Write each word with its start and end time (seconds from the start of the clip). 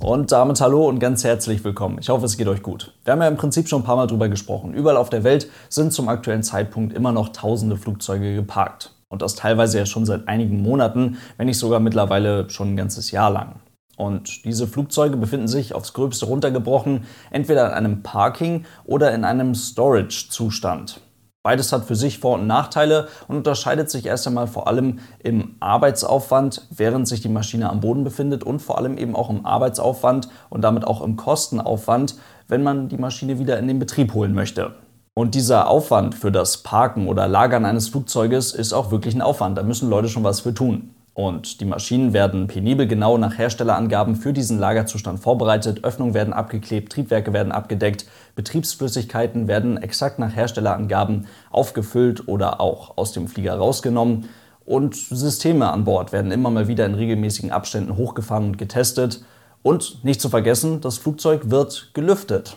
Und 0.00 0.32
damit 0.32 0.60
hallo 0.60 0.88
und 0.88 0.98
ganz 0.98 1.24
herzlich 1.24 1.62
willkommen. 1.62 1.98
Ich 2.00 2.08
hoffe, 2.08 2.24
es 2.24 2.36
geht 2.36 2.48
euch 2.48 2.62
gut. 2.62 2.94
Wir 3.04 3.12
haben 3.12 3.20
ja 3.20 3.28
im 3.28 3.36
Prinzip 3.36 3.68
schon 3.68 3.82
ein 3.82 3.84
paar 3.84 3.96
Mal 3.96 4.06
drüber 4.06 4.28
gesprochen. 4.28 4.72
Überall 4.72 4.96
auf 4.96 5.10
der 5.10 5.24
Welt 5.24 5.48
sind 5.68 5.92
zum 5.92 6.08
aktuellen 6.08 6.42
Zeitpunkt 6.42 6.94
immer 6.94 7.12
noch 7.12 7.28
tausende 7.28 7.76
Flugzeuge 7.76 8.34
geparkt. 8.34 8.94
Und 9.08 9.22
das 9.22 9.34
teilweise 9.34 9.78
ja 9.78 9.86
schon 9.86 10.06
seit 10.06 10.26
einigen 10.26 10.62
Monaten, 10.62 11.18
wenn 11.36 11.46
nicht 11.46 11.58
sogar 11.58 11.80
mittlerweile 11.80 12.48
schon 12.48 12.72
ein 12.72 12.76
ganzes 12.76 13.10
Jahr 13.10 13.30
lang. 13.30 13.60
Und 13.96 14.46
diese 14.46 14.66
Flugzeuge 14.66 15.18
befinden 15.18 15.48
sich 15.48 15.74
aufs 15.74 15.92
Gröbste 15.92 16.24
runtergebrochen 16.24 17.04
entweder 17.30 17.66
in 17.66 17.72
einem 17.74 18.02
Parking 18.02 18.64
oder 18.86 19.12
in 19.12 19.24
einem 19.24 19.54
Storage-Zustand. 19.54 21.02
Beides 21.42 21.72
hat 21.72 21.86
für 21.86 21.96
sich 21.96 22.18
Vor- 22.18 22.34
und 22.34 22.46
Nachteile 22.46 23.08
und 23.26 23.36
unterscheidet 23.36 23.88
sich 23.88 24.04
erst 24.04 24.26
einmal 24.26 24.46
vor 24.46 24.68
allem 24.68 24.98
im 25.20 25.56
Arbeitsaufwand, 25.60 26.66
während 26.70 27.08
sich 27.08 27.22
die 27.22 27.30
Maschine 27.30 27.70
am 27.70 27.80
Boden 27.80 28.04
befindet 28.04 28.44
und 28.44 28.60
vor 28.60 28.76
allem 28.76 28.98
eben 28.98 29.16
auch 29.16 29.30
im 29.30 29.46
Arbeitsaufwand 29.46 30.28
und 30.50 30.60
damit 30.60 30.86
auch 30.86 31.00
im 31.00 31.16
Kostenaufwand, 31.16 32.16
wenn 32.48 32.62
man 32.62 32.88
die 32.90 32.98
Maschine 32.98 33.38
wieder 33.38 33.58
in 33.58 33.68
den 33.68 33.78
Betrieb 33.78 34.12
holen 34.12 34.34
möchte. 34.34 34.74
Und 35.14 35.34
dieser 35.34 35.68
Aufwand 35.68 36.14
für 36.14 36.30
das 36.30 36.58
Parken 36.58 37.08
oder 37.08 37.26
Lagern 37.26 37.64
eines 37.64 37.88
Flugzeuges 37.88 38.52
ist 38.52 38.74
auch 38.74 38.90
wirklich 38.90 39.14
ein 39.14 39.22
Aufwand. 39.22 39.56
Da 39.56 39.62
müssen 39.62 39.88
Leute 39.88 40.08
schon 40.08 40.24
was 40.24 40.40
für 40.40 40.52
tun. 40.52 40.94
Und 41.20 41.60
die 41.60 41.66
Maschinen 41.66 42.14
werden 42.14 42.46
penibel 42.46 42.86
genau 42.86 43.18
nach 43.18 43.36
Herstellerangaben 43.36 44.16
für 44.16 44.32
diesen 44.32 44.58
Lagerzustand 44.58 45.20
vorbereitet, 45.20 45.84
Öffnungen 45.84 46.14
werden 46.14 46.32
abgeklebt, 46.32 46.90
Triebwerke 46.90 47.34
werden 47.34 47.52
abgedeckt, 47.52 48.06
Betriebsflüssigkeiten 48.36 49.46
werden 49.46 49.76
exakt 49.76 50.18
nach 50.18 50.34
Herstellerangaben 50.34 51.26
aufgefüllt 51.50 52.26
oder 52.26 52.58
auch 52.58 52.96
aus 52.96 53.12
dem 53.12 53.28
Flieger 53.28 53.56
rausgenommen 53.56 54.30
und 54.64 54.96
Systeme 54.96 55.70
an 55.70 55.84
Bord 55.84 56.10
werden 56.10 56.30
immer 56.30 56.48
mal 56.48 56.68
wieder 56.68 56.86
in 56.86 56.94
regelmäßigen 56.94 57.50
Abständen 57.50 57.98
hochgefahren 57.98 58.46
und 58.46 58.56
getestet. 58.56 59.22
Und 59.60 60.02
nicht 60.02 60.22
zu 60.22 60.30
vergessen, 60.30 60.80
das 60.80 60.96
Flugzeug 60.96 61.50
wird 61.50 61.90
gelüftet. 61.92 62.56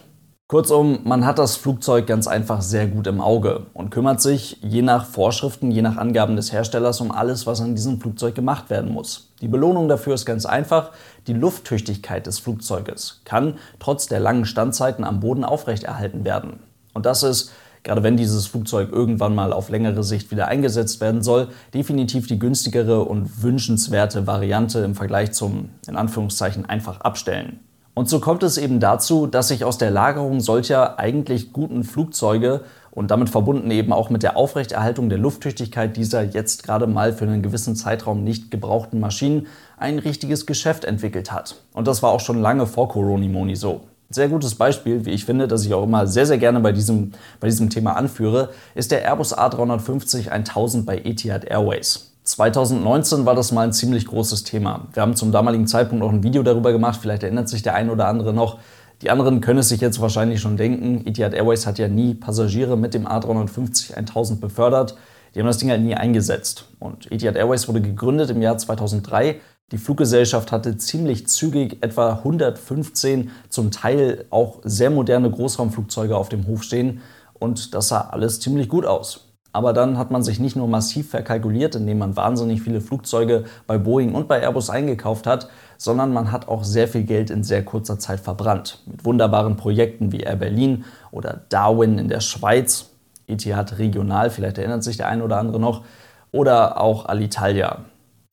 Kurzum, 0.54 1.00
man 1.04 1.26
hat 1.26 1.40
das 1.40 1.56
Flugzeug 1.56 2.06
ganz 2.06 2.28
einfach 2.28 2.62
sehr 2.62 2.86
gut 2.86 3.08
im 3.08 3.22
Auge 3.22 3.66
und 3.74 3.90
kümmert 3.90 4.22
sich 4.22 4.58
je 4.62 4.84
nach 4.84 5.06
Vorschriften, 5.06 5.72
je 5.72 5.82
nach 5.82 5.98
Angaben 5.98 6.36
des 6.36 6.52
Herstellers 6.52 7.02
um 7.02 7.12
alles, 7.12 7.48
was 7.48 7.60
an 7.60 7.74
diesem 7.74 8.00
Flugzeug 8.00 8.36
gemacht 8.36 8.70
werden 8.70 8.92
muss. 8.92 9.32
Die 9.42 9.48
Belohnung 9.48 9.88
dafür 9.88 10.14
ist 10.14 10.26
ganz 10.26 10.46
einfach. 10.46 10.92
Die 11.26 11.34
Lufttüchtigkeit 11.34 12.28
des 12.28 12.38
Flugzeuges 12.38 13.22
kann 13.26 13.56
trotz 13.80 14.06
der 14.06 14.20
langen 14.20 14.46
Standzeiten 14.46 15.06
am 15.06 15.22
Boden 15.22 15.44
aufrechterhalten 15.44 16.24
werden. 16.24 16.60
Und 16.94 17.08
das 17.08 17.24
ist, 17.24 17.52
gerade 17.82 18.04
wenn 18.04 18.18
dieses 18.18 18.46
Flugzeug 18.46 18.92
irgendwann 18.92 19.34
mal 19.34 19.54
auf 19.54 19.70
längere 19.70 20.04
Sicht 20.04 20.30
wieder 20.30 20.50
eingesetzt 20.50 21.02
werden 21.02 21.24
soll, 21.24 21.48
definitiv 21.74 22.28
die 22.28 22.38
günstigere 22.38 23.06
und 23.06 23.42
wünschenswerte 23.42 24.28
Variante 24.28 24.80
im 24.80 24.94
Vergleich 24.94 25.32
zum, 25.32 25.70
in 25.88 25.96
Anführungszeichen, 25.96 26.66
einfach 26.66 27.02
abstellen. 27.02 27.62
Und 27.96 28.10
so 28.10 28.20
kommt 28.20 28.42
es 28.42 28.58
eben 28.58 28.80
dazu, 28.80 29.28
dass 29.28 29.50
sich 29.50 29.64
aus 29.66 29.78
der 29.78 29.92
Lagerung 29.92 30.40
solcher 30.40 30.98
eigentlich 30.98 31.54
guten 31.54 31.84
Flugzeuge 31.84 32.62
und 32.90 33.12
damit 33.12 33.30
verbunden 33.30 33.70
eben 33.70 33.94
auch 33.94 34.10
mit 34.10 34.24
der 34.24 34.36
Aufrechterhaltung 34.36 35.10
der 35.10 35.20
Lufttüchtigkeit 35.20 35.96
dieser 35.96 36.24
jetzt 36.24 36.64
gerade 36.64 36.88
mal 36.88 37.14
für 37.14 37.26
einen 37.26 37.44
gewissen 37.44 37.76
Zeitraum 37.76 38.24
nicht 38.24 38.50
gebrauchten 38.50 39.00
Maschinen 39.00 39.48
ein 39.78 40.00
richtiges 40.00 40.46
Geschäft 40.46 40.86
entwickelt 40.86 41.32
hat. 41.32 41.56
Und 41.74 41.88
das 41.88 42.02
war 42.02 42.12
auch 42.12 42.20
schon 42.20 42.42
lange 42.42 42.66
vor 42.66 42.90
Coronimoni 42.90 43.56
so. 43.56 43.82
Sehr 44.10 44.30
gutes 44.30 44.56
Beispiel, 44.56 45.06
wie 45.06 45.12
ich 45.12 45.26
finde, 45.26 45.48
das 45.48 45.66
ich 45.66 45.74
auch 45.74 45.84
immer 45.84 46.06
sehr, 46.06 46.28
sehr 46.28 46.38
gerne 46.38 46.60
bei 46.60 46.72
diesem, 46.72 47.14
bei 47.40 47.48
diesem 47.48 47.70
Thema 47.70 47.96
anführe, 47.96 48.50
ist 48.76 48.92
der 48.92 49.04
Airbus 49.04 49.36
A350 49.36 50.30
1000 50.30 50.86
bei 50.86 51.00
Etihad 51.00 51.46
Airways. 51.46 52.13
2019 52.24 53.26
war 53.26 53.36
das 53.36 53.52
mal 53.52 53.64
ein 53.64 53.74
ziemlich 53.74 54.06
großes 54.06 54.44
Thema. 54.44 54.88
Wir 54.94 55.02
haben 55.02 55.16
zum 55.16 55.32
damaligen 55.32 55.68
Zeitpunkt 55.68 56.04
auch 56.04 56.12
ein 56.12 56.24
Video 56.24 56.42
darüber 56.42 56.72
gemacht, 56.72 57.00
vielleicht 57.02 57.24
erinnert 57.24 57.50
sich 57.50 57.64
der 57.64 57.76
ein 57.76 57.90
oder 57.90 58.08
andere 58.08 58.34
noch. 58.34 58.60
Die 59.02 59.10
anderen 59.10 59.42
können 59.42 59.60
es 59.60 59.70
sich 59.70 59.82
jetzt 59.82 60.00
wahrscheinlich 60.00 60.40
schon 60.40 60.56
denken. 60.56 61.06
Etihad 61.06 61.34
Airways 61.34 61.66
hat 61.66 61.78
ja 61.78 61.90
nie 61.90 62.14
Passagiere 62.14 62.78
mit 62.78 62.94
dem 62.94 63.06
A350 63.06 63.96
1000 63.96 64.40
befördert. 64.40 64.96
Die 65.36 65.40
haben 65.40 65.48
das 65.48 65.58
Ding 65.58 65.70
halt 65.70 65.82
nie 65.82 65.96
eingesetzt. 65.96 66.70
Und 66.80 67.12
Etihad 67.12 67.36
Airways 67.36 67.68
wurde 67.68 67.82
gegründet 67.82 68.30
im 68.30 68.42
Jahr 68.42 68.58
2003. 68.58 69.42
Die 69.74 69.78
Fluggesellschaft 69.78 70.54
hatte 70.54 70.78
ziemlich 70.78 71.28
zügig 71.28 71.84
etwa 71.84 72.14
115 72.14 73.32
zum 73.50 73.72
Teil 73.72 74.26
auch 74.30 74.60
sehr 74.64 74.92
moderne 74.92 75.30
Großraumflugzeuge 75.30 76.16
auf 76.16 76.30
dem 76.30 76.48
Hof 76.48 76.64
stehen. 76.64 77.02
Und 77.34 77.74
das 77.74 77.90
sah 77.90 78.02
alles 78.02 78.40
ziemlich 78.40 78.70
gut 78.70 78.86
aus. 78.86 79.33
Aber 79.54 79.72
dann 79.72 80.00
hat 80.00 80.10
man 80.10 80.24
sich 80.24 80.40
nicht 80.40 80.56
nur 80.56 80.68
massiv 80.68 81.12
verkalkuliert, 81.12 81.76
indem 81.76 82.00
man 82.00 82.18
wahnsinnig 82.18 82.64
viele 82.64 82.82
Flugzeuge 82.82 83.46
bei 83.68 83.78
Boeing 83.78 84.16
und 84.16 84.28
bei 84.28 84.42
Airbus 84.42 84.72
eingekauft 84.72 85.28
hat, 85.28 85.48
sondern 85.78 86.12
man 86.12 86.32
hat 86.32 86.48
auch 86.48 86.64
sehr 86.64 86.88
viel 86.88 87.04
Geld 87.04 87.30
in 87.30 87.44
sehr 87.44 87.64
kurzer 87.64 88.00
Zeit 88.00 88.20
verbrannt. 88.20 88.82
Mit 88.88 89.06
wunderbaren 89.06 89.56
Projekten 89.56 90.12
wie 90.12 90.22
Air 90.22 90.38
Berlin 90.38 90.86
oder 91.12 91.42
Darwin 91.50 92.00
in 92.00 92.08
der 92.08 92.20
Schweiz, 92.20 92.90
Etihad 93.28 93.78
regional, 93.78 94.32
vielleicht 94.32 94.58
erinnert 94.58 94.84
sich 94.84 94.98
der 94.98 95.08
eine 95.08 95.24
oder 95.24 95.38
andere 95.38 95.60
noch, 95.60 95.84
oder 96.32 96.82
auch 96.82 97.06
Alitalia. 97.06 97.86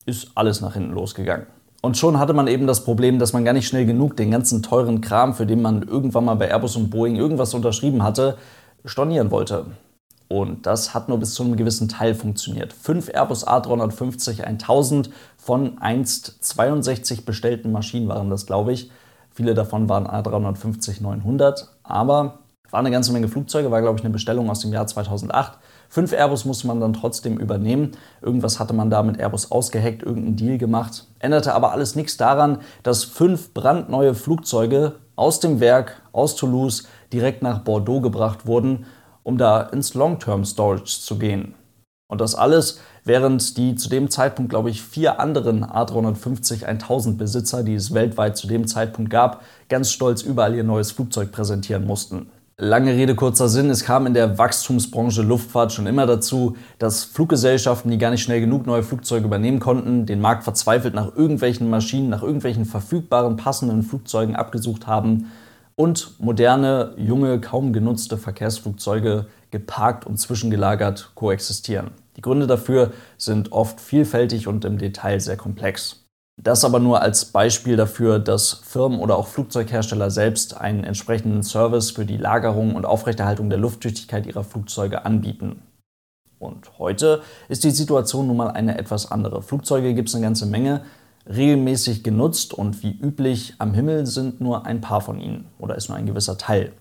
Ist 0.07 0.31
alles 0.33 0.59
nach 0.59 0.73
hinten 0.73 0.93
losgegangen. 0.93 1.45
Und 1.83 1.97
schon 1.97 2.17
hatte 2.17 2.33
man 2.33 2.47
eben 2.47 2.65
das 2.65 2.83
Problem, 2.83 3.19
dass 3.19 3.33
man 3.33 3.45
gar 3.45 3.53
nicht 3.53 3.67
schnell 3.67 3.85
genug 3.85 4.17
den 4.17 4.31
ganzen 4.31 4.63
teuren 4.63 5.01
Kram, 5.01 5.35
für 5.35 5.45
den 5.45 5.61
man 5.61 5.83
irgendwann 5.83 6.25
mal 6.25 6.35
bei 6.35 6.49
Airbus 6.49 6.75
und 6.75 6.89
Boeing 6.89 7.15
irgendwas 7.15 7.53
unterschrieben 7.53 8.01
hatte, 8.01 8.37
stornieren 8.85 9.29
wollte. 9.29 9.65
Und 10.31 10.65
das 10.65 10.93
hat 10.93 11.09
nur 11.09 11.17
bis 11.17 11.33
zu 11.33 11.43
einem 11.43 11.57
gewissen 11.57 11.89
Teil 11.89 12.15
funktioniert. 12.15 12.71
Fünf 12.71 13.09
Airbus 13.13 13.45
A350 13.45 14.43
1000 14.43 15.09
von 15.35 15.77
einst 15.79 16.37
62 16.39 17.25
bestellten 17.25 17.73
Maschinen 17.73 18.07
waren 18.07 18.29
das, 18.29 18.45
glaube 18.45 18.71
ich. 18.71 18.89
Viele 19.33 19.55
davon 19.55 19.89
waren 19.89 20.07
A350 20.07 21.03
900, 21.03 21.67
aber 21.83 22.39
war 22.69 22.79
eine 22.79 22.91
ganze 22.91 23.11
Menge 23.11 23.27
Flugzeuge, 23.27 23.71
war, 23.71 23.81
glaube 23.81 23.99
ich, 23.99 24.05
eine 24.05 24.13
Bestellung 24.13 24.49
aus 24.49 24.61
dem 24.61 24.71
Jahr 24.71 24.87
2008. 24.87 25.57
Fünf 25.89 26.13
Airbus 26.13 26.45
musste 26.45 26.65
man 26.67 26.79
dann 26.79 26.93
trotzdem 26.93 27.37
übernehmen. 27.37 27.91
Irgendwas 28.21 28.57
hatte 28.57 28.73
man 28.73 28.89
da 28.89 29.03
mit 29.03 29.19
Airbus 29.19 29.51
ausgeheckt, 29.51 30.01
irgendeinen 30.01 30.37
Deal 30.37 30.57
gemacht. 30.57 31.07
Änderte 31.19 31.53
aber 31.53 31.73
alles 31.73 31.97
nichts 31.97 32.15
daran, 32.15 32.59
dass 32.83 33.03
fünf 33.03 33.53
brandneue 33.53 34.15
Flugzeuge 34.15 34.95
aus 35.17 35.41
dem 35.41 35.59
Werk, 35.59 36.01
aus 36.13 36.37
Toulouse, 36.37 36.87
direkt 37.11 37.41
nach 37.41 37.59
Bordeaux 37.65 37.99
gebracht 37.99 38.47
wurden 38.47 38.85
um 39.23 39.37
da 39.37 39.61
ins 39.61 39.93
Long-Term 39.93 40.45
Storage 40.45 40.99
zu 41.01 41.17
gehen. 41.17 41.55
Und 42.11 42.19
das 42.19 42.35
alles, 42.35 42.81
während 43.05 43.55
die 43.55 43.75
zu 43.75 43.87
dem 43.87 44.09
Zeitpunkt, 44.09 44.49
glaube 44.49 44.69
ich, 44.69 44.81
vier 44.81 45.21
anderen 45.21 45.63
A350 45.63 46.65
1000 46.65 47.17
Besitzer, 47.17 47.63
die 47.63 47.75
es 47.75 47.93
weltweit 47.93 48.35
zu 48.35 48.47
dem 48.47 48.67
Zeitpunkt 48.67 49.09
gab, 49.09 49.43
ganz 49.69 49.91
stolz 49.91 50.21
überall 50.21 50.53
ihr 50.53 50.65
neues 50.65 50.91
Flugzeug 50.91 51.31
präsentieren 51.31 51.87
mussten. 51.87 52.29
Lange 52.57 52.91
Rede, 52.91 53.15
kurzer 53.15 53.47
Sinn, 53.47 53.69
es 53.69 53.85
kam 53.85 54.05
in 54.05 54.13
der 54.13 54.37
Wachstumsbranche 54.37 55.21
Luftfahrt 55.21 55.71
schon 55.71 55.87
immer 55.87 56.05
dazu, 56.05 56.57
dass 56.79 57.05
Fluggesellschaften, 57.05 57.89
die 57.89 57.97
gar 57.97 58.11
nicht 58.11 58.21
schnell 58.21 58.41
genug 58.41 58.67
neue 58.67 58.83
Flugzeuge 58.83 59.25
übernehmen 59.25 59.59
konnten, 59.59 60.05
den 60.05 60.19
Markt 60.19 60.43
verzweifelt 60.43 60.93
nach 60.93 61.15
irgendwelchen 61.15 61.69
Maschinen, 61.69 62.09
nach 62.09 62.21
irgendwelchen 62.21 62.65
verfügbaren, 62.65 63.37
passenden 63.37 63.83
Flugzeugen 63.83 64.35
abgesucht 64.35 64.85
haben 64.85 65.31
und 65.81 66.19
moderne, 66.19 66.93
junge, 66.95 67.41
kaum 67.41 67.73
genutzte 67.73 68.15
Verkehrsflugzeuge 68.15 69.25
geparkt 69.49 70.05
und 70.05 70.17
zwischengelagert 70.17 71.13
koexistieren. 71.15 71.89
Die 72.17 72.21
Gründe 72.21 72.45
dafür 72.45 72.91
sind 73.17 73.51
oft 73.51 73.81
vielfältig 73.81 74.47
und 74.47 74.63
im 74.63 74.77
Detail 74.77 75.19
sehr 75.19 75.37
komplex. 75.37 76.05
Das 76.39 76.63
aber 76.63 76.79
nur 76.79 77.01
als 77.01 77.25
Beispiel 77.25 77.77
dafür, 77.77 78.19
dass 78.19 78.61
Firmen 78.63 78.99
oder 78.99 79.17
auch 79.17 79.25
Flugzeughersteller 79.25 80.11
selbst 80.11 80.55
einen 80.55 80.83
entsprechenden 80.83 81.41
Service 81.41 81.89
für 81.89 82.05
die 82.05 82.17
Lagerung 82.17 82.75
und 82.75 82.85
Aufrechterhaltung 82.85 83.49
der 83.49 83.57
Lufttüchtigkeit 83.57 84.27
ihrer 84.27 84.43
Flugzeuge 84.43 85.03
anbieten. 85.03 85.63
Und 86.37 86.77
heute 86.77 87.23
ist 87.49 87.63
die 87.63 87.71
Situation 87.71 88.27
nun 88.27 88.37
mal 88.37 88.51
eine 88.51 88.77
etwas 88.77 89.11
andere. 89.11 89.41
Flugzeuge 89.41 89.95
gibt 89.95 90.09
es 90.09 90.15
eine 90.15 90.25
ganze 90.25 90.45
Menge, 90.45 90.83
regelmäßig 91.27 92.03
genutzt 92.03 92.53
und 92.53 92.83
wie 92.83 92.91
üblich 92.91 93.55
am 93.59 93.73
Himmel 93.73 94.05
sind 94.05 94.41
nur 94.41 94.65
ein 94.65 94.81
paar 94.81 95.01
von 95.01 95.19
ihnen 95.19 95.45
oder 95.59 95.75
ist 95.75 95.89
nur 95.89 95.97
ein 95.97 96.05
gewisser 96.05 96.37
Teil. 96.37 96.71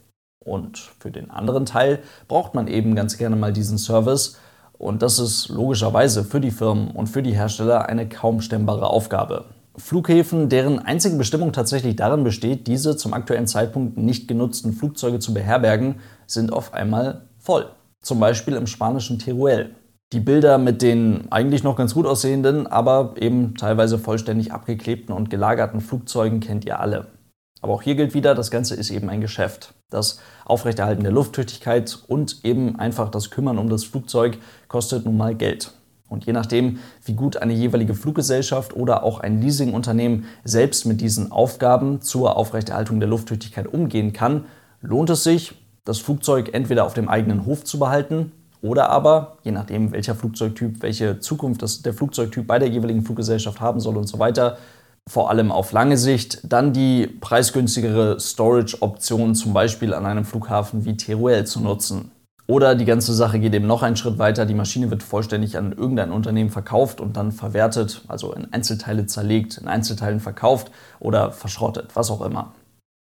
Und 0.43 0.79
für 0.79 1.11
den 1.11 1.31
anderen 1.31 1.67
Teil 1.67 2.01
braucht 2.27 2.55
man 2.55 2.67
eben 2.67 2.95
ganz 2.95 3.19
gerne 3.19 3.37
mal 3.37 3.53
diesen 3.53 3.79
Service 3.79 4.39
und 4.73 5.03
das 5.03 5.19
ist 5.19 5.49
logischerweise 5.49 6.25
für 6.25 6.41
die 6.41 6.51
Firmen 6.51 6.91
und 6.93 7.09
für 7.09 7.23
die 7.23 7.35
Hersteller 7.35 7.89
eine 7.89 8.09
kaum 8.09 8.41
stemmbare 8.41 8.89
Aufgabe. 8.89 9.45
Flughäfen, 9.77 10.49
deren 10.49 10.79
einzige 10.79 11.17
Bestimmung 11.17 11.53
tatsächlich 11.53 11.97
darin 11.97 12.25
besteht, 12.25 12.67
diese 12.67 12.97
zum 12.97 13.13
aktuellen 13.13 13.47
Zeitpunkt 13.47 13.99
nicht 13.99 14.27
genutzten 14.27 14.73
Flugzeuge 14.73 15.19
zu 15.19 15.35
beherbergen, 15.35 15.97
sind 16.27 16.53
auf 16.53 16.73
einmal 16.75 17.27
voll. 17.39 17.67
Zum 18.03 18.21
Beispiel 18.21 18.55
im 18.55 18.67
spanischen 18.67 19.19
Teruel. 19.19 19.75
Die 20.13 20.21
Bilder 20.21 20.59
mit 20.59 20.83
den 20.83 21.31
eigentlich 21.31 21.63
noch 21.63 21.77
ganz 21.77 21.95
gut 21.95 22.05
aussehenden, 22.05 22.67
aber 22.67 23.15
eben 23.21 23.55
teilweise 23.55 23.97
vollständig 23.97 24.53
abgeklebten 24.53 25.15
und 25.15 25.31
gelagerten 25.31 25.81
Flugzeugen 25.81 26.41
kennt 26.41 26.65
ihr 26.65 26.81
alle. 26.81 27.07
Aber 27.63 27.75
auch 27.75 27.83
hier 27.83 27.95
gilt 27.95 28.13
wieder, 28.13 28.35
das 28.35 28.51
Ganze 28.51 28.75
ist 28.75 28.91
eben 28.91 29.09
ein 29.09 29.21
Geschäft. 29.21 29.75
Das 29.89 30.19
Aufrechterhalten 30.45 31.05
der 31.05 31.13
Lufttüchtigkeit 31.13 31.97
und 32.09 32.45
eben 32.45 32.77
einfach 32.81 33.09
das 33.09 33.31
Kümmern 33.31 33.59
um 33.59 33.69
das 33.69 33.85
Flugzeug 33.85 34.39
kostet 34.67 35.05
nun 35.05 35.17
mal 35.17 35.37
Geld. 35.37 35.75
Und 36.09 36.27
je 36.27 36.33
nachdem, 36.33 36.81
wie 37.05 37.15
gut 37.15 37.37
eine 37.37 37.53
jeweilige 37.53 37.95
Fluggesellschaft 37.95 38.75
oder 38.75 39.05
auch 39.05 39.21
ein 39.21 39.41
Leasingunternehmen 39.41 40.25
selbst 40.43 40.87
mit 40.87 41.01
diesen 41.01 41.31
Aufgaben 41.31 42.01
zur 42.01 42.37
Aufrechterhaltung 42.37 42.99
der 42.99 43.09
Lufttüchtigkeit 43.09 43.69
umgehen 43.69 44.13
kann, 44.13 44.47
lohnt 44.81 45.11
es 45.11 45.23
sich, 45.23 45.55
das 45.85 46.01
Flugzeug 46.01 46.53
entweder 46.53 46.85
auf 46.85 46.95
dem 46.95 47.09
eigenen 47.09 47.47
Hof 47.47 47.63
zu 47.63 47.79
behalten 47.79 48.33
oder 48.63 48.91
aber, 48.91 49.39
je 49.43 49.53
nachdem 49.53 49.93
welcher 49.93 50.15
Flugzeugtyp, 50.15 50.83
welche 50.83 51.21
Zukunft 51.21 51.63
das, 51.63 51.83
der 51.83 51.95
Flugzeugtyp 51.95 52.47
bei 52.47 52.59
der 52.59 52.69
jeweiligen 52.69 53.03
Fluggesellschaft 53.03 53.61
haben 53.61 53.81
soll 53.81 53.97
und 53.97 54.07
so 54.07 54.19
weiter, 54.19 54.59
vor 55.09 55.31
allem 55.31 55.51
auf 55.51 55.73
lange 55.73 55.97
Sicht, 55.97 56.41
dann 56.45 56.73
die 56.73 57.07
preisgünstigere 57.07 58.21
Storage-Option 58.21 59.35
zum 59.35 59.53
Beispiel 59.53 59.95
an 59.95 60.07
einem 60.07 60.25
Flughafen 60.25 60.85
wie 60.85 60.97
Teruel 60.97 61.47
zu 61.47 61.61
nutzen. 61.61 62.13
Oder 62.47 62.75
die 62.75 62.85
ganze 62.85 63.15
Sache 63.15 63.39
geht 63.39 63.55
eben 63.55 63.67
noch 63.67 63.83
einen 63.83 63.97
Schritt 63.97 64.19
weiter. 64.19 64.45
Die 64.45 64.55
Maschine 64.55 64.91
wird 64.91 65.05
vollständig 65.05 65.57
an 65.57 65.73
irgendein 65.73 66.11
Unternehmen 66.11 66.51
verkauft 66.51 67.01
und 67.01 67.17
dann 67.17 67.31
verwertet, 67.31 68.03
also 68.09 68.33
in 68.33 68.53
Einzelteile 68.53 69.07
zerlegt, 69.07 69.59
in 69.59 69.69
Einzelteilen 69.69 70.19
verkauft 70.19 70.71
oder 70.99 71.31
verschrottet, 71.31 71.91
was 71.95 72.11
auch 72.11 72.21
immer. 72.21 72.53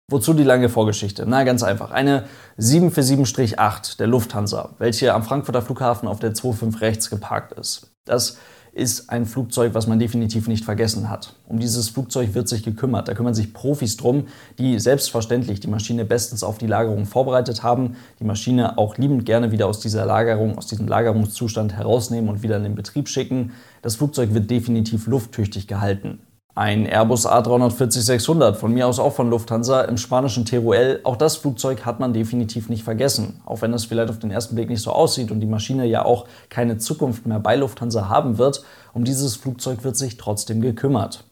Wozu 0.09 0.33
die 0.33 0.43
lange 0.43 0.69
Vorgeschichte? 0.69 1.25
Na, 1.27 1.43
ganz 1.43 1.63
einfach. 1.63 1.91
Eine 1.91 2.23
747-8 2.57 3.97
der 3.97 4.07
Lufthansa, 4.07 4.69
welche 4.77 5.13
am 5.13 5.21
Frankfurter 5.21 5.61
Flughafen 5.61 6.07
auf 6.07 6.19
der 6.19 6.33
25 6.33 6.79
rechts 6.79 7.09
geparkt 7.09 7.51
ist. 7.59 7.91
Das 8.05 8.37
ist 8.71 9.09
ein 9.09 9.25
Flugzeug, 9.25 9.73
was 9.73 9.85
man 9.85 9.99
definitiv 9.99 10.47
nicht 10.47 10.63
vergessen 10.63 11.09
hat. 11.09 11.35
Um 11.45 11.59
dieses 11.59 11.89
Flugzeug 11.89 12.35
wird 12.35 12.47
sich 12.47 12.63
gekümmert. 12.63 13.09
Da 13.09 13.15
kümmern 13.15 13.33
sich 13.33 13.53
Profis 13.53 13.97
drum, 13.97 14.27
die 14.57 14.79
selbstverständlich 14.79 15.59
die 15.59 15.67
Maschine 15.67 16.05
bestens 16.05 16.41
auf 16.41 16.57
die 16.57 16.67
Lagerung 16.67 17.05
vorbereitet 17.05 17.63
haben, 17.63 17.97
die 18.21 18.23
Maschine 18.23 18.77
auch 18.77 18.97
liebend 18.97 19.25
gerne 19.25 19.51
wieder 19.51 19.67
aus 19.67 19.81
dieser 19.81 20.05
Lagerung, 20.05 20.57
aus 20.57 20.67
diesem 20.67 20.87
Lagerungszustand 20.87 21.73
herausnehmen 21.73 22.29
und 22.29 22.43
wieder 22.43 22.55
in 22.55 22.63
den 22.63 22.75
Betrieb 22.75 23.09
schicken. 23.09 23.51
Das 23.81 23.97
Flugzeug 23.97 24.33
wird 24.33 24.49
definitiv 24.49 25.05
lufttüchtig 25.07 25.67
gehalten. 25.67 26.19
Ein 26.57 26.87
Airbus 26.87 27.27
A340-600, 27.27 28.55
von 28.55 28.73
mir 28.73 28.87
aus 28.87 28.97
auch 28.97 29.13
von 29.13 29.29
Lufthansa, 29.29 29.81
im 29.81 29.97
spanischen 29.97 30.43
Teruel. 30.43 31.01
Auch 31.03 31.15
das 31.15 31.35
Flugzeug 31.35 31.85
hat 31.85 31.99
man 31.99 32.13
definitiv 32.13 32.67
nicht 32.67 32.83
vergessen. 32.83 33.41
Auch 33.45 33.61
wenn 33.61 33.75
es 33.75 33.85
vielleicht 33.85 34.09
auf 34.09 34.17
den 34.17 34.31
ersten 34.31 34.55
Blick 34.55 34.67
nicht 34.67 34.81
so 34.81 34.91
aussieht 34.91 35.29
und 35.29 35.39
die 35.39 35.45
Maschine 35.45 35.85
ja 35.85 36.03
auch 36.03 36.25
keine 36.49 36.79
Zukunft 36.79 37.27
mehr 37.27 37.39
bei 37.39 37.55
Lufthansa 37.55 38.09
haben 38.09 38.39
wird, 38.39 38.63
um 38.95 39.03
dieses 39.03 39.35
Flugzeug 39.35 39.83
wird 39.83 39.97
sich 39.97 40.17
trotzdem 40.17 40.61
gekümmert. 40.61 41.25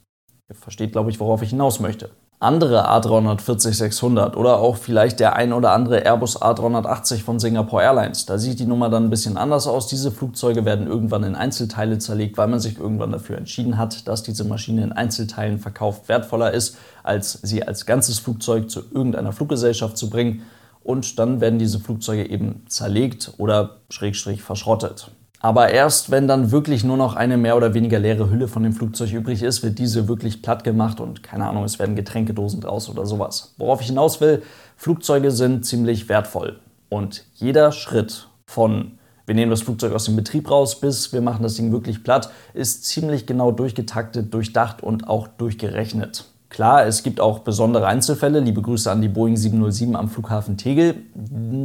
Ihr 0.48 0.54
versteht, 0.54 0.92
glaube 0.92 1.10
ich, 1.10 1.19
worauf 1.19 1.42
ich 1.42 1.50
hinaus 1.50 1.80
möchte 1.80 2.12
andere 2.40 2.90
A340-600 2.90 4.36
oder 4.36 4.60
auch 4.60 4.76
vielleicht 4.76 5.20
der 5.20 5.36
ein 5.36 5.54
oder 5.54 5.72
andere 5.72 6.00
Airbus 6.00 6.42
A380 6.42 7.24
von 7.24 7.40
Singapore 7.40 7.84
Airlines. 7.84 8.26
Da 8.26 8.38
sieht 8.38 8.60
die 8.60 8.66
Nummer 8.66 8.90
dann 8.90 9.06
ein 9.06 9.10
bisschen 9.10 9.38
anders 9.38 9.68
aus. 9.68 9.88
Diese 9.88 10.12
Flugzeuge 10.12 10.66
werden 10.66 10.86
irgendwann 10.86 11.24
in 11.24 11.36
Einzelteile 11.36 11.98
zerlegt, 11.98 12.38
weil 12.38 12.48
man 12.48 12.60
sich 12.60 12.78
irgendwann 12.78 13.12
dafür 13.12 13.38
entschieden 13.38 13.78
hat, 13.78 14.08
dass 14.08 14.22
diese 14.22 14.44
Maschine 14.44 14.84
in 14.84 14.92
Einzelteilen 14.92 15.60
verkauft 15.60 16.10
wertvoller 16.10 16.52
ist, 16.52 16.78
als 17.04 17.40
sie 17.42 17.64
als 17.64 17.86
ganzes 17.86 18.20
Flugzeug 18.20 18.70
zu 18.70 18.82
irgendeiner 18.92 19.32
Fluggesellschaft 19.32 19.98
zu 19.98 20.10
bringen. 20.10 20.44
Und 20.84 21.18
dann 21.18 21.42
werden 21.42 21.58
diese 21.58 21.80
Flugzeuge 21.80 22.30
eben 22.30 22.66
zerlegt 22.68 23.34
oder 23.38 23.78
schrägstrich 23.90 24.44
verschrottet. 24.44 25.10
Aber 25.40 25.70
erst 25.70 26.12
wenn 26.12 26.28
dann 26.28 26.52
wirklich 26.52 26.84
nur 26.84 26.98
noch 26.98 27.16
eine 27.16 27.38
mehr 27.38 27.56
oder 27.56 27.74
weniger 27.74 28.00
leere 28.00 28.30
Hülle 28.30 28.48
von 28.48 28.64
dem 28.64 28.74
Flugzeug 28.74 29.12
übrig 29.14 29.44
ist, 29.44 29.64
wird 29.64 29.78
diese 29.78 30.08
wirklich 30.08 30.42
platt 30.42 30.64
gemacht 30.64 31.00
und 31.00 31.22
keine 31.22 31.46
Ahnung, 31.48 31.64
es 31.64 31.78
werden 31.78 31.96
Getränkedosen 31.96 32.62
draus 32.62 32.90
oder 32.90 33.06
sowas. 33.06 33.54
Worauf 33.58 33.82
ich 33.82 33.88
hinaus 33.88 34.22
will, 34.22 34.42
Flugzeuge 34.78 35.32
sind 35.32 35.66
ziemlich 35.66 36.10
wertvoll. 36.10 36.60
Und 36.90 37.26
jeder 37.36 37.72
Schritt 37.72 38.30
von 38.46 38.98
wir 39.26 39.34
nehmen 39.34 39.50
das 39.50 39.64
Flugzeug 39.64 39.94
aus 39.94 40.06
dem 40.06 40.16
Betrieb 40.16 40.52
raus, 40.52 40.80
bis 40.80 41.12
wir 41.12 41.22
machen 41.22 41.42
das 41.42 41.56
Ding 41.56 41.72
wirklich 41.72 42.04
platt, 42.04 42.30
ist 42.54 42.86
ziemlich 42.86 43.26
genau 43.26 43.52
durchgetaktet, 43.52 44.32
durchdacht 44.34 44.84
und 44.84 45.08
auch 45.08 45.28
durchgerechnet. 45.28 46.26
Klar, 46.56 46.86
es 46.86 47.04
gibt 47.04 47.19
auch 47.19 47.40
besondere 47.40 47.86
Einzelfälle. 47.86 48.40
Liebe 48.40 48.62
Grüße 48.62 48.90
an 48.90 49.02
die 49.02 49.10
Boeing 49.10 49.36
707 49.36 49.94
am 49.94 50.07
Flughafen 50.07 50.56
Tegel. 50.56 50.96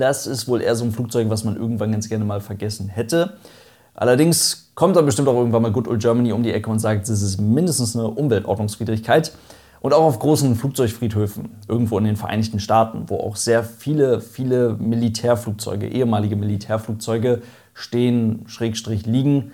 Das 0.01 0.27
ist 0.27 0.49
wohl 0.49 0.61
eher 0.61 0.75
so 0.75 0.85
ein 0.85 0.91
Flugzeug, 0.91 1.31
was 1.31 1.45
man 1.45 1.55
irgendwann 1.55 1.93
ganz 1.93 2.09
gerne 2.09 2.25
mal 2.25 2.41
vergessen 2.41 2.89
hätte. 2.89 3.35
Allerdings 3.95 4.73
kommt 4.75 4.97
dann 4.97 5.07
bestimmt 5.07 5.29
auch 5.29 5.37
irgendwann 5.37 5.63
mal 5.63 5.71
Good 5.71 5.87
Old 5.87 6.03
Germany 6.03 6.33
um 6.33 6.43
die 6.43 6.53
Ecke 6.53 6.69
und 6.69 6.81
sagt, 6.81 7.09
das 7.09 7.23
ist 7.23 7.41
mindestens 7.41 7.95
eine 7.95 8.09
Umweltordnungswidrigkeit. 8.09 9.31
Und 9.81 9.95
auch 9.95 10.03
auf 10.03 10.19
großen 10.19 10.57
Flugzeugfriedhöfen, 10.57 11.51
irgendwo 11.69 11.97
in 11.97 12.03
den 12.03 12.17
Vereinigten 12.17 12.59
Staaten, 12.59 13.05
wo 13.07 13.19
auch 13.19 13.37
sehr 13.37 13.63
viele, 13.63 14.21
viele 14.21 14.73
Militärflugzeuge, 14.73 15.87
ehemalige 15.87 16.35
Militärflugzeuge 16.35 17.43
stehen, 17.75 18.43
Schrägstrich 18.49 19.07
liegen. 19.07 19.53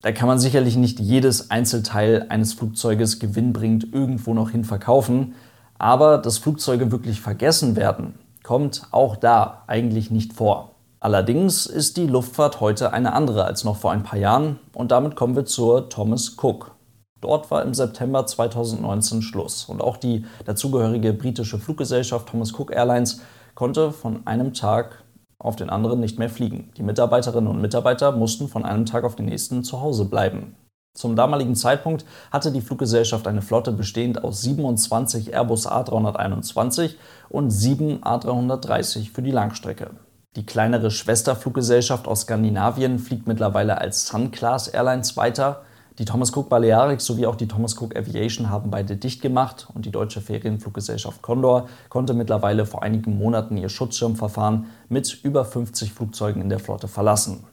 Da 0.00 0.12
kann 0.12 0.28
man 0.28 0.38
sicherlich 0.38 0.76
nicht 0.76 1.00
jedes 1.00 1.50
Einzelteil 1.50 2.26
eines 2.28 2.52
Flugzeuges 2.52 3.18
gewinnbringend 3.18 3.92
irgendwo 3.92 4.32
noch 4.32 4.50
hin 4.50 4.64
verkaufen. 4.64 5.34
Aber 5.76 6.18
dass 6.18 6.38
Flugzeuge 6.38 6.92
wirklich 6.92 7.20
vergessen 7.20 7.74
werden, 7.74 8.14
kommt 8.44 8.86
auch 8.92 9.16
da 9.16 9.64
eigentlich 9.66 10.12
nicht 10.12 10.32
vor. 10.32 10.76
Allerdings 11.00 11.66
ist 11.66 11.96
die 11.96 12.06
Luftfahrt 12.06 12.60
heute 12.60 12.92
eine 12.92 13.12
andere 13.12 13.44
als 13.44 13.64
noch 13.64 13.76
vor 13.76 13.90
ein 13.90 14.02
paar 14.02 14.18
Jahren 14.18 14.58
und 14.72 14.90
damit 14.90 15.16
kommen 15.16 15.36
wir 15.36 15.44
zur 15.44 15.88
Thomas 15.88 16.36
Cook. 16.40 16.76
Dort 17.20 17.50
war 17.50 17.62
im 17.62 17.74
September 17.74 18.26
2019 18.26 19.22
Schluss 19.22 19.64
und 19.64 19.80
auch 19.80 19.96
die 19.96 20.24
dazugehörige 20.44 21.12
britische 21.12 21.58
Fluggesellschaft 21.58 22.28
Thomas 22.28 22.52
Cook 22.52 22.72
Airlines 22.72 23.20
konnte 23.54 23.92
von 23.92 24.26
einem 24.26 24.54
Tag 24.54 25.04
auf 25.38 25.56
den 25.56 25.70
anderen 25.70 26.00
nicht 26.00 26.18
mehr 26.18 26.30
fliegen. 26.30 26.70
Die 26.76 26.82
Mitarbeiterinnen 26.82 27.48
und 27.48 27.60
Mitarbeiter 27.60 28.12
mussten 28.12 28.48
von 28.48 28.64
einem 28.64 28.86
Tag 28.86 29.04
auf 29.04 29.16
den 29.16 29.26
nächsten 29.26 29.64
zu 29.64 29.80
Hause 29.80 30.04
bleiben. 30.04 30.56
Zum 30.94 31.14
damaligen 31.14 31.54
Zeitpunkt 31.54 32.04
hatte 32.32 32.50
die 32.50 32.60
Fluggesellschaft 32.60 33.28
eine 33.28 33.40
Flotte 33.40 33.70
bestehend 33.70 34.24
aus 34.24 34.42
27 34.42 35.32
Airbus 35.32 35.68
A321 35.68 36.96
und 37.28 37.50
7 37.50 38.02
A330 38.02 39.12
für 39.12 39.22
die 39.22 39.30
Langstrecke. 39.30 39.90
Die 40.34 40.44
kleinere 40.44 40.90
Schwesterfluggesellschaft 40.90 42.08
aus 42.08 42.22
Skandinavien 42.22 42.98
fliegt 42.98 43.28
mittlerweile 43.28 43.78
als 43.78 44.08
Sun 44.08 44.32
Class 44.32 44.66
Airlines 44.66 45.16
weiter. 45.16 45.62
Die 45.98 46.04
Thomas 46.04 46.34
Cook 46.34 46.48
Balearics 46.48 47.04
sowie 47.04 47.26
auch 47.26 47.34
die 47.34 47.48
Thomas 47.48 47.76
Cook 47.76 47.96
Aviation 47.96 48.50
haben 48.50 48.70
beide 48.70 48.96
dicht 48.96 49.20
gemacht 49.20 49.66
und 49.74 49.84
die 49.84 49.90
deutsche 49.90 50.20
Ferienfluggesellschaft 50.20 51.22
Condor 51.22 51.68
konnte 51.88 52.14
mittlerweile 52.14 52.66
vor 52.66 52.84
einigen 52.84 53.18
Monaten 53.18 53.56
ihr 53.56 53.68
Schutzschirmverfahren 53.68 54.66
mit 54.88 55.24
über 55.24 55.44
50 55.44 55.92
Flugzeugen 55.92 56.40
in 56.40 56.50
der 56.50 56.60
Flotte 56.60 56.86
verlassen. 56.86 57.44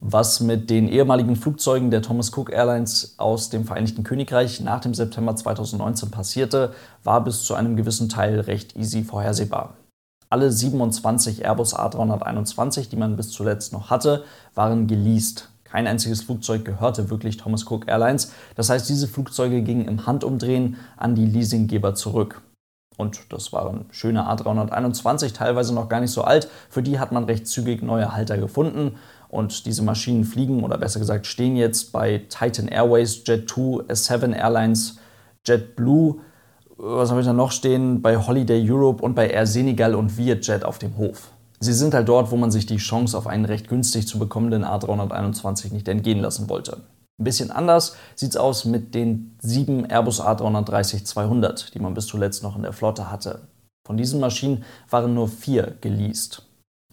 Was 0.00 0.40
mit 0.40 0.68
den 0.68 0.86
ehemaligen 0.86 1.34
Flugzeugen 1.34 1.90
der 1.90 2.02
Thomas 2.02 2.30
Cook 2.36 2.52
Airlines 2.52 3.14
aus 3.16 3.48
dem 3.48 3.64
Vereinigten 3.64 4.04
Königreich 4.04 4.60
nach 4.60 4.80
dem 4.80 4.92
September 4.92 5.34
2019 5.34 6.10
passierte, 6.10 6.74
war 7.04 7.24
bis 7.24 7.42
zu 7.44 7.54
einem 7.54 7.74
gewissen 7.74 8.10
Teil 8.10 8.40
recht 8.40 8.76
easy 8.76 9.02
vorhersehbar. 9.02 9.78
Alle 10.28 10.52
27 10.52 11.42
Airbus 11.42 11.74
A321, 11.74 12.90
die 12.90 12.96
man 12.96 13.16
bis 13.16 13.30
zuletzt 13.30 13.72
noch 13.72 13.88
hatte, 13.88 14.24
waren 14.54 14.88
geleast. 14.88 15.48
Kein 15.74 15.88
einziges 15.88 16.22
Flugzeug 16.22 16.64
gehörte 16.64 17.10
wirklich 17.10 17.36
Thomas 17.36 17.68
Cook 17.68 17.88
Airlines. 17.88 18.32
Das 18.54 18.70
heißt, 18.70 18.88
diese 18.88 19.08
Flugzeuge 19.08 19.60
gingen 19.62 19.88
im 19.88 20.06
Handumdrehen 20.06 20.76
an 20.96 21.16
die 21.16 21.26
Leasinggeber 21.26 21.96
zurück. 21.96 22.42
Und 22.96 23.18
das 23.30 23.52
waren 23.52 23.86
schöne 23.90 24.30
A321, 24.30 25.34
teilweise 25.34 25.74
noch 25.74 25.88
gar 25.88 25.98
nicht 25.98 26.12
so 26.12 26.22
alt. 26.22 26.48
Für 26.70 26.80
die 26.80 27.00
hat 27.00 27.10
man 27.10 27.24
recht 27.24 27.48
zügig 27.48 27.82
neue 27.82 28.14
Halter 28.14 28.38
gefunden. 28.38 28.92
Und 29.26 29.66
diese 29.66 29.82
Maschinen 29.82 30.22
fliegen, 30.22 30.62
oder 30.62 30.78
besser 30.78 31.00
gesagt 31.00 31.26
stehen 31.26 31.56
jetzt 31.56 31.90
bei 31.90 32.18
Titan 32.28 32.68
Airways, 32.68 33.24
Jet2, 33.26 33.88
S7 33.88 34.32
Airlines, 34.32 35.00
JetBlue, 35.44 36.20
was 36.76 37.10
habe 37.10 37.18
ich 37.18 37.26
da 37.26 37.32
noch 37.32 37.50
stehen, 37.50 38.00
bei 38.00 38.16
Holiday 38.16 38.64
Europe 38.70 39.02
und 39.02 39.16
bei 39.16 39.28
Air 39.28 39.48
Senegal 39.48 39.96
und 39.96 40.16
Vietjet 40.16 40.64
auf 40.64 40.78
dem 40.78 40.96
Hof. 40.98 41.33
Sie 41.64 41.72
sind 41.72 41.94
halt 41.94 42.10
dort, 42.10 42.30
wo 42.30 42.36
man 42.36 42.50
sich 42.50 42.66
die 42.66 42.76
Chance 42.76 43.16
auf 43.16 43.26
einen 43.26 43.46
recht 43.46 43.68
günstig 43.68 44.06
zu 44.06 44.18
bekommenden 44.18 44.66
A321 44.66 45.72
nicht 45.72 45.88
entgehen 45.88 46.20
lassen 46.20 46.50
wollte. 46.50 46.82
Ein 47.18 47.24
bisschen 47.24 47.50
anders 47.50 47.96
sieht 48.14 48.32
es 48.32 48.36
aus 48.36 48.66
mit 48.66 48.94
den 48.94 49.38
sieben 49.40 49.86
Airbus 49.86 50.20
A330-200, 50.20 51.72
die 51.72 51.78
man 51.78 51.94
bis 51.94 52.06
zuletzt 52.06 52.42
noch 52.42 52.56
in 52.56 52.64
der 52.64 52.74
Flotte 52.74 53.10
hatte. 53.10 53.48
Von 53.86 53.96
diesen 53.96 54.20
Maschinen 54.20 54.62
waren 54.90 55.14
nur 55.14 55.26
vier 55.26 55.74
geleast. 55.80 56.42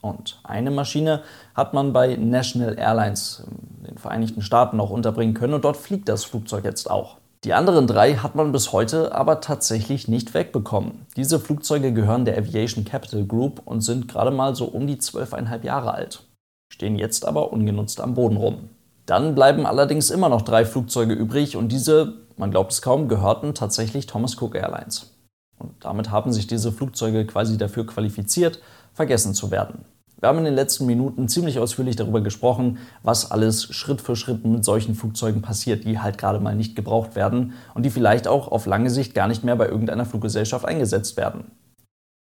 Und 0.02 0.40
eine 0.44 0.72
Maschine 0.72 1.22
hat 1.54 1.74
man 1.74 1.92
bei 1.92 2.16
National 2.16 2.80
Airlines 2.80 3.44
in 3.78 3.84
den 3.84 3.98
Vereinigten 3.98 4.42
Staaten 4.42 4.78
noch 4.78 4.90
unterbringen 4.90 5.34
können 5.34 5.54
und 5.54 5.66
dort 5.66 5.76
fliegt 5.76 6.08
das 6.08 6.24
Flugzeug 6.24 6.64
jetzt 6.64 6.90
auch. 6.90 7.18
Die 7.44 7.54
anderen 7.54 7.88
drei 7.88 8.16
hat 8.16 8.36
man 8.36 8.52
bis 8.52 8.72
heute 8.72 9.16
aber 9.16 9.42
tatsächlich 9.42 10.08
nicht 10.08 10.36
wegbekommen. 10.36 11.08
Diese 11.16 11.40
Flugzeuge 11.40 11.92
gehören 11.92 12.24
der 12.24 12.38
Aviation 12.38 12.86
Capital 12.86 13.26
Group 13.26 13.64
und 13.66 13.82
sind 13.82 14.08
gerade 14.08 14.30
mal 14.30 14.56
so 14.56 14.66
um 14.66 14.86
die 14.86 15.00
zwölfeinhalb 15.00 15.64
Jahre 15.64 15.96
alt. 15.96 16.24
Stehen 16.72 17.00
jetzt 17.00 17.26
aber 17.26 17.52
ungenutzt 17.52 18.00
am 18.00 18.14
Boden 18.14 18.38
rum. 18.38 18.70
Dann 19.08 19.34
bleiben 19.34 19.66
allerdings 19.66 20.12
immer 20.12 20.30
noch 20.30 20.44
drei 20.44 20.66
Flugzeuge 20.66 21.14
übrig 21.14 21.58
und 21.58 21.72
diese, 21.72 22.14
man 22.38 22.52
glaubt 22.52 22.74
es 22.74 22.84
kaum, 22.84 23.08
gehörten 23.08 23.56
tatsächlich 23.56 24.06
Thomas 24.06 24.40
Cook 24.40 24.56
Airlines. 24.56 25.12
Und 25.58 25.74
damit 25.84 26.12
haben 26.12 26.32
sich 26.32 26.46
diese 26.46 26.72
Flugzeuge 26.72 27.26
quasi 27.26 27.58
dafür 27.58 27.88
qualifiziert, 27.88 28.60
vergessen 28.94 29.34
zu 29.34 29.50
werden. 29.50 29.86
Wir 30.22 30.30
haben 30.30 30.38
in 30.38 30.46
den 30.46 30.54
letzten 30.54 30.86
Minuten 30.86 31.28
ziemlich 31.28 31.58
ausführlich 31.58 31.96
darüber 31.96 32.22
gesprochen, 32.22 32.78
was 33.02 33.32
alles 33.32 33.74
Schritt 33.74 34.02
für 34.02 34.16
Schritt 34.16 34.46
mit 34.46 34.64
solchen 34.64 34.94
Flugzeugen 34.94 35.42
passiert, 35.42 35.84
die 35.84 36.00
halt 36.00 36.20
gerade 36.20 36.40
mal 36.40 36.56
nicht 36.56 36.76
gebraucht 36.76 37.16
werden 37.16 37.54
und 37.74 37.84
die 37.84 37.90
vielleicht 37.90 38.28
auch 38.28 38.48
auf 38.48 38.68
lange 38.68 38.92
Sicht 38.92 39.16
gar 39.16 39.28
nicht 39.28 39.44
mehr 39.44 39.56
bei 39.56 39.68
irgendeiner 39.68 40.06
Fluggesellschaft 40.06 40.64
eingesetzt 40.64 41.18
werden. 41.18 41.46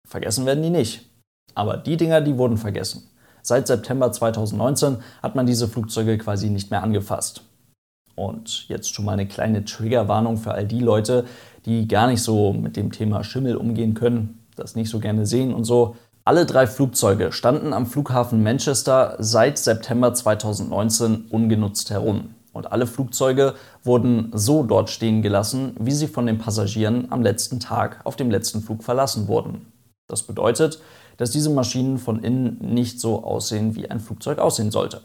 Vergessen 0.06 0.46
werden 0.46 0.64
die 0.64 0.70
nicht. 0.70 1.10
Aber 1.56 1.78
die 1.78 1.96
Dinger, 1.96 2.20
die 2.20 2.38
wurden 2.38 2.58
vergessen. 2.58 3.10
Seit 3.42 3.68
September 3.68 4.12
2019 4.12 4.98
hat 5.24 5.36
man 5.36 5.46
diese 5.46 5.70
Flugzeuge 5.70 6.18
quasi 6.18 6.50
nicht 6.50 6.70
mehr 6.70 6.84
angefasst. 6.84 7.44
Und 8.16 8.68
jetzt 8.68 8.94
schon 8.94 9.06
mal 9.06 9.14
eine 9.14 9.28
kleine 9.28 9.64
Triggerwarnung 9.64 10.36
für 10.36 10.52
all 10.52 10.66
die 10.66 10.82
Leute, 10.82 11.24
die 11.66 11.88
gar 11.88 12.08
nicht 12.08 12.22
so 12.22 12.52
mit 12.52 12.76
dem 12.76 12.92
Thema 12.92 13.24
Schimmel 13.24 13.56
umgehen 13.56 13.94
können, 13.94 14.46
das 14.58 14.76
nicht 14.76 14.90
so 14.90 15.00
gerne 15.00 15.26
sehen 15.26 15.54
und 15.54 15.64
so. 15.64 15.96
Alle 16.28 16.46
drei 16.46 16.68
Flugzeuge 16.68 17.32
standen 17.32 17.72
am 17.72 17.86
Flughafen 17.86 18.44
Manchester 18.44 19.16
seit 19.18 19.58
September 19.58 20.14
2019 20.14 21.28
ungenutzt 21.30 21.90
herum. 21.90 22.36
Und 22.52 22.70
alle 22.70 22.86
Flugzeuge 22.86 23.54
wurden 23.82 24.32
so 24.34 24.64
dort 24.64 24.90
stehen 24.90 25.22
gelassen, 25.22 25.74
wie 25.80 25.94
sie 25.94 26.10
von 26.10 26.26
den 26.26 26.38
Passagieren 26.38 27.10
am 27.14 27.22
letzten 27.22 27.62
Tag 27.62 28.02
auf 28.04 28.18
dem 28.18 28.30
letzten 28.30 28.60
Flug 28.60 28.84
verlassen 28.84 29.30
wurden. 29.30 29.72
Das 30.10 30.24
bedeutet, 30.24 30.82
dass 31.16 31.32
diese 31.32 31.50
Maschinen 31.50 31.98
von 31.98 32.22
innen 32.22 32.58
nicht 32.60 33.00
so 33.00 33.24
aussehen, 33.24 33.76
wie 33.76 33.90
ein 33.90 34.02
Flugzeug 34.02 34.40
aussehen 34.40 34.70
sollte. 34.70 35.00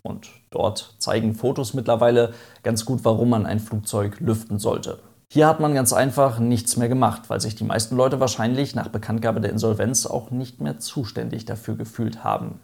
Und 0.00 0.30
dort 0.48 0.94
zeigen 0.98 1.34
Fotos 1.34 1.74
mittlerweile 1.74 2.32
ganz 2.62 2.86
gut, 2.86 3.00
warum 3.04 3.28
man 3.28 3.44
ein 3.44 3.60
Flugzeug 3.60 4.18
lüften 4.20 4.58
sollte. 4.58 4.98
Hier 5.30 5.46
hat 5.46 5.60
man 5.60 5.74
ganz 5.74 5.92
einfach 5.92 6.38
nichts 6.38 6.76
mehr 6.78 6.88
gemacht, 6.88 7.28
weil 7.28 7.40
sich 7.40 7.54
die 7.54 7.64
meisten 7.64 7.96
Leute 7.96 8.18
wahrscheinlich 8.18 8.74
nach 8.74 8.88
Bekanntgabe 8.88 9.40
der 9.40 9.50
Insolvenz 9.50 10.06
auch 10.06 10.30
nicht 10.30 10.60
mehr 10.60 10.78
zuständig 10.78 11.44
dafür 11.44 11.76
gefühlt 11.76 12.24
haben. 12.24 12.60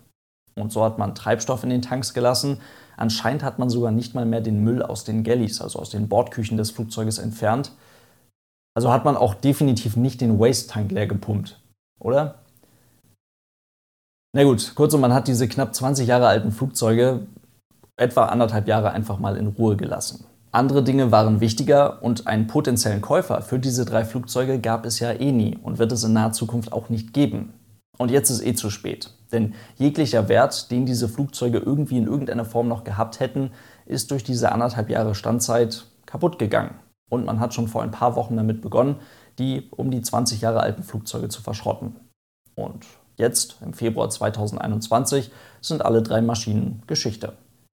Und 0.57 0.73
so 0.73 0.83
hat 0.83 0.99
man 0.99 1.15
Treibstoff 1.15 1.63
in 1.63 1.71
den 1.71 1.83
Tanks 1.83 2.15
gelassen. 2.15 2.61
Anscheinend 2.97 3.43
hat 3.43 3.59
man 3.59 3.69
sogar 3.69 3.91
nicht 3.91 4.15
mal 4.15 4.25
mehr 4.25 4.41
den 4.41 4.63
Müll 4.63 4.83
aus 4.83 5.05
den 5.05 5.25
Galleys, 5.25 5.61
also 5.61 5.79
aus 5.79 5.91
den 5.91 6.09
Bordküchen 6.09 6.57
des 6.57 6.71
Flugzeuges 6.71 7.19
entfernt. 7.19 7.73
Also 8.75 8.91
hat 8.93 9.05
man 9.05 9.17
auch 9.17 9.35
definitiv 9.35 9.97
nicht 9.97 10.21
den 10.21 10.39
Waste-Tank 10.39 10.91
leer 10.91 11.07
gepumpt, 11.07 11.61
oder? 12.01 12.37
Na 14.33 14.43
gut, 14.43 14.75
kurzum, 14.75 15.01
man 15.01 15.13
hat 15.13 15.29
diese 15.29 15.49
knapp 15.49 15.75
20 15.75 16.09
Jahre 16.09 16.27
alten 16.27 16.51
Flugzeuge 16.51 17.27
etwa 17.97 18.27
anderthalb 18.27 18.67
Jahre 18.67 18.91
einfach 18.91 19.19
mal 19.19 19.37
in 19.37 19.49
Ruhe 19.49 19.77
gelassen. 19.77 20.25
Andere 20.55 20.85
Dinge 20.85 21.11
waren 21.11 21.41
wichtiger 21.41 22.01
und 22.01 22.29
einen 22.29 22.47
potenziellen 22.47 23.01
Käufer 23.01 23.43
für 23.43 23.59
diese 23.59 23.85
drei 23.85 24.05
Flugzeuge 24.05 24.61
gab 24.61 24.87
es 24.87 25.01
ja 25.01 25.11
eh 25.11 25.33
nie 25.33 25.59
und 25.61 25.81
wird 25.81 25.91
es 25.91 26.05
in 26.05 26.13
naher 26.13 26.31
Zukunft 26.31 26.73
auch 26.73 26.91
nicht 26.91 27.13
geben. 27.13 27.55
Und 27.99 28.13
jetzt 28.13 28.31
ist 28.31 28.47
eh 28.47 28.55
zu 28.55 28.71
spät. 28.71 29.11
Denn 29.33 29.55
jeglicher 29.75 30.29
Wert, 30.29 30.71
den 30.71 30.87
diese 30.87 31.09
Flugzeuge 31.09 31.59
irgendwie 31.59 31.99
in 31.99 32.07
irgendeiner 32.07 32.45
Form 32.45 32.69
noch 32.69 32.85
gehabt 32.85 33.19
hätten, 33.19 33.51
ist 33.85 34.13
durch 34.13 34.23
diese 34.23 34.53
anderthalb 34.53 34.91
Jahre 34.91 35.17
Standzeit 35.17 35.87
kaputt 36.07 36.39
gegangen. 36.39 36.77
Und 37.11 37.25
man 37.25 37.41
hat 37.41 37.53
schon 37.53 37.67
vor 37.67 37.83
ein 37.83 37.91
paar 37.91 38.15
Wochen 38.15 38.37
damit 38.37 38.63
begonnen, 38.63 39.01
die 39.41 39.69
um 39.73 39.91
die 39.91 40.03
20 40.03 40.41
Jahre 40.41 40.61
alten 40.61 40.85
Flugzeuge 40.85 41.29
zu 41.31 41.43
verschrotten. 41.43 41.97
Und 42.55 42.87
jetzt, 43.17 43.57
im 43.61 43.75
Februar 43.75 44.09
2021, 44.09 45.33
sind 45.61 45.85
alle 45.85 46.01
drei 46.01 46.21
Maschinen 46.21 46.85
Geschichte. 46.87 47.33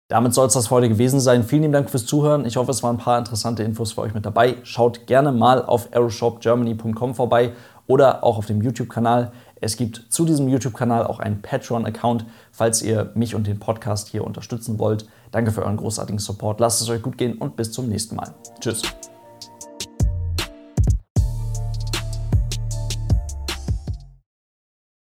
Damit 0.09 0.33
soll 0.33 0.47
es 0.47 0.53
das 0.53 0.71
heute 0.71 0.87
gewesen 0.87 1.19
sein. 1.19 1.43
Vielen 1.43 1.63
lieben 1.63 1.73
Dank 1.73 1.89
fürs 1.89 2.05
Zuhören. 2.05 2.45
Ich 2.45 2.55
hoffe, 2.55 2.71
es 2.71 2.81
waren 2.81 2.95
ein 2.95 2.99
paar 2.99 3.19
interessante 3.19 3.63
Infos 3.63 3.91
für 3.91 4.01
euch 4.01 4.13
mit 4.13 4.25
dabei. 4.25 4.55
Schaut 4.63 5.05
gerne 5.05 5.33
mal 5.33 5.65
auf 5.65 5.91
aeroshopgermany.com 5.91 7.13
vorbei 7.13 7.51
oder 7.87 8.23
auch 8.23 8.37
auf 8.37 8.45
dem 8.45 8.61
YouTube-Kanal. 8.61 9.33
Es 9.59 9.75
gibt 9.75 10.05
zu 10.09 10.23
diesem 10.23 10.47
YouTube-Kanal 10.47 11.05
auch 11.05 11.19
einen 11.19 11.41
Patreon-Account, 11.41 12.25
falls 12.51 12.81
ihr 12.81 13.11
mich 13.15 13.35
und 13.35 13.47
den 13.47 13.59
Podcast 13.59 14.07
hier 14.07 14.23
unterstützen 14.23 14.79
wollt. 14.79 15.07
Danke 15.31 15.51
für 15.51 15.63
euren 15.63 15.77
großartigen 15.77 16.19
Support. 16.19 16.61
Lasst 16.61 16.81
es 16.81 16.89
euch 16.89 17.01
gut 17.01 17.17
gehen 17.17 17.37
und 17.37 17.57
bis 17.57 17.71
zum 17.73 17.89
nächsten 17.89 18.15
Mal. 18.15 18.33
Tschüss. 18.61 18.83